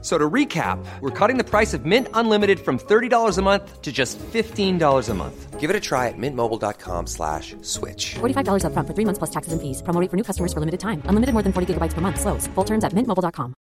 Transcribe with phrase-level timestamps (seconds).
[0.00, 3.90] So to recap, we're cutting the price of Mint Unlimited from $30 a month to
[3.90, 5.58] just $15 a month.
[5.58, 8.14] Give it a try at mintmobile.com slash switch.
[8.20, 9.82] $45 upfront for three months plus taxes and fees.
[9.82, 11.02] Promo rate for new customers for limited time.
[11.10, 12.20] Unlimited more than 40 gigabytes per month.
[12.20, 12.46] Slows.
[12.54, 13.54] Full terms at mintmobile.com.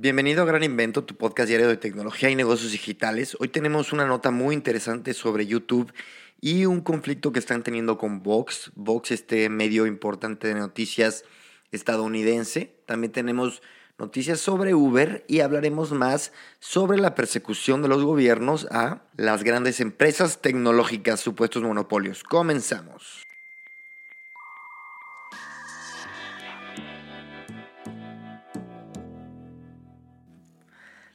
[0.00, 3.36] Bienvenido a Gran Invento, tu podcast diario de tecnología y negocios digitales.
[3.40, 5.92] Hoy tenemos una nota muy interesante sobre YouTube
[6.40, 8.70] y un conflicto que están teniendo con Vox.
[8.76, 11.24] Vox, este medio importante de noticias
[11.72, 12.74] estadounidense.
[12.86, 13.62] También tenemos
[13.98, 19.80] noticias sobre Uber y hablaremos más sobre la persecución de los gobiernos a las grandes
[19.80, 22.22] empresas tecnológicas, supuestos monopolios.
[22.22, 23.22] Comenzamos.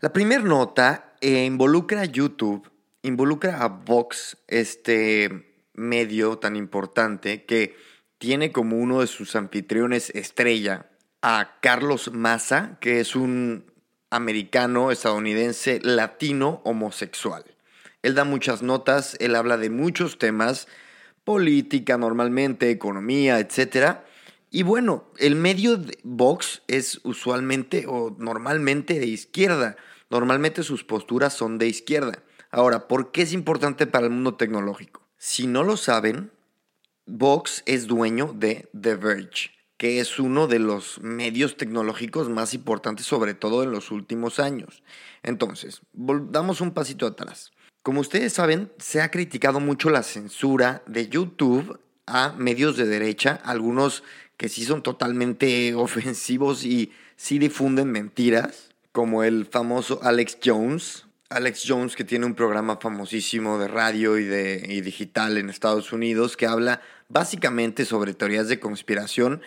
[0.00, 2.70] La primera nota eh, involucra a YouTube,
[3.02, 7.74] involucra a Vox, este medio tan importante que
[8.18, 10.86] tiene como uno de sus anfitriones estrella
[11.22, 13.64] a Carlos Massa, que es un
[14.10, 17.44] americano estadounidense latino homosexual.
[18.02, 20.68] Él da muchas notas, él habla de muchos temas,
[21.24, 23.98] política normalmente, economía, etc.
[24.50, 29.76] Y bueno, el medio de Vox es usualmente o normalmente de izquierda.
[30.10, 32.22] Normalmente sus posturas son de izquierda.
[32.50, 35.02] Ahora, ¿por qué es importante para el mundo tecnológico?
[35.18, 36.30] Si no lo saben,
[37.10, 43.06] Vox es dueño de The Verge, que es uno de los medios tecnológicos más importantes,
[43.06, 44.82] sobre todo en los últimos años.
[45.22, 47.50] Entonces, damos un pasito atrás.
[47.82, 53.40] Como ustedes saben, se ha criticado mucho la censura de YouTube a medios de derecha,
[53.42, 54.02] algunos
[54.36, 61.64] que sí son totalmente ofensivos y sí difunden mentiras, como el famoso Alex Jones, Alex
[61.68, 66.46] Jones, que tiene un programa famosísimo de radio y, de, digital en Estados Unidos, que
[66.46, 69.42] habla básicamente sobre teorías de conspiración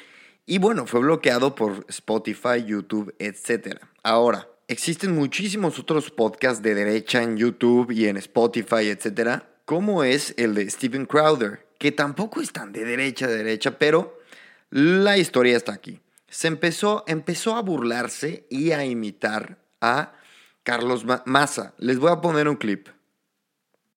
[0.46, 3.80] y bueno, fue bloqueado por Spotify, YouTube, etc.
[4.04, 9.44] Ahora, existen muchísimos otros podcasts de derecha en YouTube y en Spotify, etc.
[9.66, 14.20] Como es el de Steven Crowder, que tampoco es tan de derecha, de derecha, pero
[14.72, 16.02] la historia está aquí.
[16.28, 20.14] Se empezó, empezó a burlarse y a imitar a
[20.64, 21.74] Carlos Massa.
[21.78, 22.88] Les voy a poner un clip.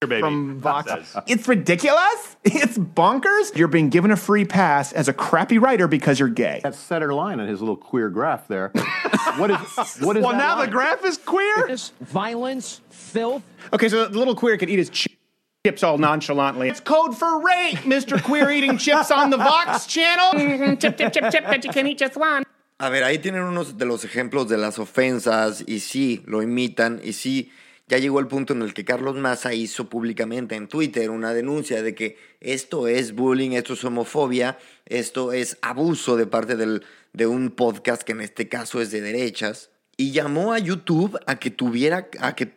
[0.07, 0.91] From Vox.
[1.27, 2.35] It's ridiculous.
[2.47, 3.55] It's bonkers.
[3.57, 6.59] You're being given a free pass as a crappy writer because you're gay.
[6.63, 8.69] That center line on his little queer graph there.
[9.37, 9.57] what is
[9.99, 10.65] what is Well, now line?
[10.67, 11.75] the graph is queer.
[12.01, 13.41] violence, filth.
[13.73, 16.69] Okay, so the little queer could eat his chips all nonchalantly.
[16.69, 18.21] It's code for rape, Mr.
[18.21, 20.31] Queer eating chips on the Vox channel.
[20.77, 22.43] chip, chip, chip, chip, but you can eat just one.
[22.79, 26.99] A ver, ahí tienen unos de los ejemplos de las ofensas y sí, lo imitan
[27.03, 27.49] y sí,
[27.87, 31.83] ya llegó el punto en el que Carlos Massa hizo públicamente en Twitter una denuncia
[31.83, 37.27] de que esto es bullying, esto es homofobia, esto es abuso de parte del, de
[37.27, 41.51] un podcast que en este caso es de derechas y llamó a YouTube a que
[41.51, 42.47] tuviera, a que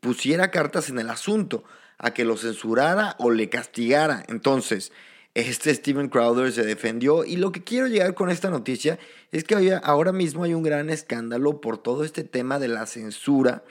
[0.00, 1.62] pusiera cartas en el asunto,
[1.98, 4.24] a que lo censurara o le castigara.
[4.28, 4.92] Entonces,
[5.34, 8.98] este Steven Crowder se defendió y lo que quiero llegar con esta noticia
[9.30, 13.62] es que ahora mismo hay un gran escándalo por todo este tema de la censura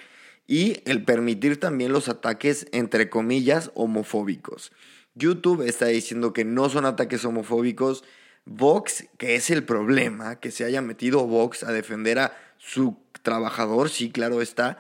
[0.50, 4.72] y el permitir también los ataques entre comillas homofóbicos.
[5.14, 8.04] YouTube está diciendo que no son ataques homofóbicos.
[8.46, 13.92] Vox, que es el problema, que se haya metido Vox a defender a su trabajador,
[13.92, 14.80] sí, claro está,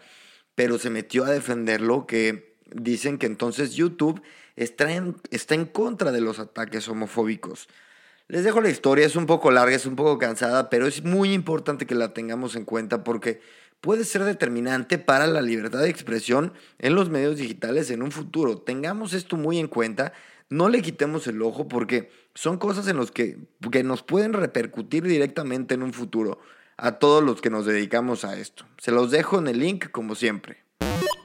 [0.55, 4.23] pero se metió a defenderlo, que dicen que entonces YouTube
[4.55, 7.69] está en, está en contra de los ataques homofóbicos.
[8.27, 11.31] Les dejo la historia, es un poco larga, es un poco cansada, pero es muy
[11.31, 13.39] importante que la tengamos en cuenta porque
[13.81, 18.57] puede ser determinante para la libertad de expresión en los medios digitales en un futuro.
[18.57, 20.13] Tengamos esto muy en cuenta,
[20.49, 23.37] no le quitemos el ojo porque son cosas en las que,
[23.71, 26.39] que nos pueden repercutir directamente en un futuro
[26.77, 28.65] a todos los que nos dedicamos a esto.
[28.77, 30.63] Se los dejo en el link como siempre.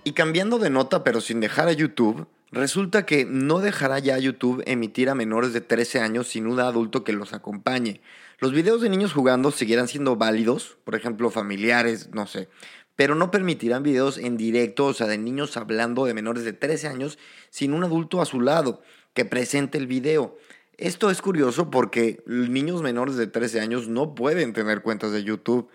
[0.04, 4.62] Y cambiando de nota pero sin dejar a YouTube, Resulta que no dejará ya YouTube
[4.66, 8.00] emitir a menores de 13 años sin un adulto que los acompañe.
[8.38, 12.48] Los videos de niños jugando seguirán siendo válidos, por ejemplo, familiares, no sé,
[12.96, 16.88] pero no permitirán videos en directo, o sea, de niños hablando de menores de 13
[16.88, 17.18] años
[17.50, 18.82] sin un adulto a su lado
[19.14, 20.36] que presente el video.
[20.76, 25.68] Esto es curioso porque niños menores de 13 años no pueden tener cuentas de YouTube.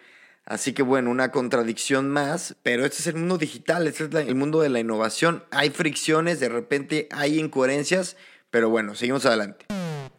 [0.49, 4.33] Así que bueno, una contradicción más, pero este es el mundo digital, este es el
[4.33, 5.43] mundo de la innovación.
[5.51, 8.17] Hay fricciones, de repente hay incoherencias,
[8.49, 9.67] pero bueno, seguimos adelante.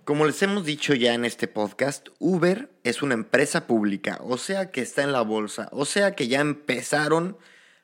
[0.04, 4.70] Como les hemos dicho ya en este podcast, Uber es una empresa pública, o sea
[4.70, 7.36] que está en la bolsa, o sea que ya empezaron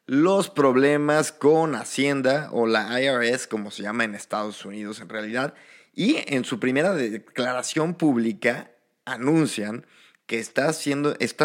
[0.07, 5.55] los problemas con Hacienda o la IRS, como se llama en Estados Unidos en realidad,
[5.95, 8.71] y en su primera declaración pública
[9.05, 9.85] anuncian
[10.27, 10.75] que están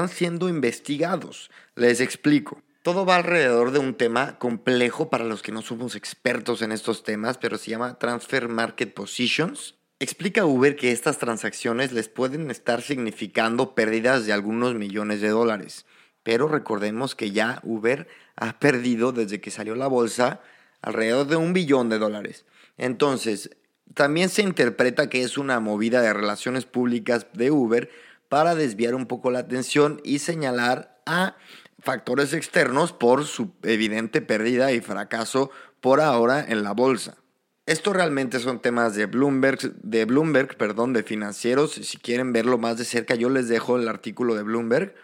[0.09, 1.49] siendo investigados.
[1.75, 2.61] Les explico.
[2.83, 7.03] Todo va alrededor de un tema complejo para los que no somos expertos en estos
[7.03, 9.75] temas, pero se llama Transfer Market Positions.
[9.99, 15.85] Explica Uber que estas transacciones les pueden estar significando pérdidas de algunos millones de dólares,
[16.23, 20.41] pero recordemos que ya Uber ha perdido desde que salió la bolsa
[20.81, 22.45] alrededor de un billón de dólares.
[22.79, 23.51] Entonces,
[23.93, 27.91] también se interpreta que es una movida de relaciones públicas de Uber
[28.31, 31.35] para desviar un poco la atención y señalar a
[31.79, 35.51] factores externos por su evidente pérdida y fracaso
[35.81, 37.17] por ahora en la bolsa.
[37.65, 41.73] Esto realmente son temas de Bloomberg, de Bloomberg, perdón, de financieros.
[41.73, 44.95] Si quieren verlo más de cerca, yo les dejo el artículo de Bloomberg.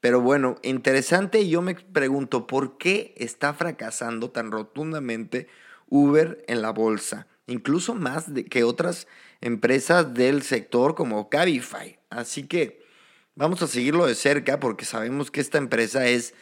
[0.00, 5.48] Pero bueno, interesante y yo me pregunto por qué está fracasando tan rotundamente
[5.90, 9.06] Uber en la bolsa, incluso más que otras
[9.42, 11.99] empresas del sector como Cabify.
[12.10, 12.84] Así que
[13.34, 16.34] vamos a seguirlo de cerca porque sabemos que esta empresa es,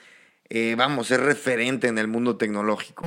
[0.49, 3.07] eh, vamos, es referente en el mundo tecnológico.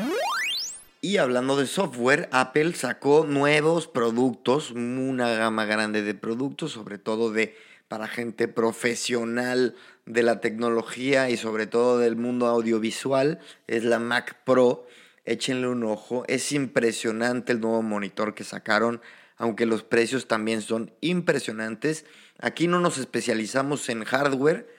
[1.03, 7.31] Y hablando de software, Apple sacó nuevos productos, una gama grande de productos, sobre todo
[7.31, 9.75] de para gente profesional
[10.05, 13.39] de la tecnología y sobre todo del mundo audiovisual.
[13.65, 14.85] Es la Mac Pro.
[15.25, 16.23] Échenle un ojo.
[16.27, 19.01] Es impresionante el nuevo monitor que sacaron,
[19.41, 22.05] aunque los precios también son impresionantes.
[22.39, 24.71] Aquí no nos especializamos en hardware,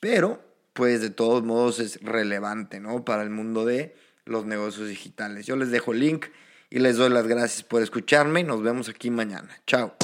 [0.00, 0.44] pero
[0.74, 3.06] pues de todos modos es relevante, ¿no?
[3.06, 5.46] Para el mundo de los negocios digitales.
[5.46, 6.26] Yo les dejo el link
[6.68, 8.44] y les doy las gracias por escucharme.
[8.44, 9.48] Nos vemos aquí mañana.
[9.66, 9.94] Chao.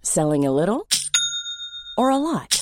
[0.00, 0.86] Selling a little
[1.96, 2.61] or a lot?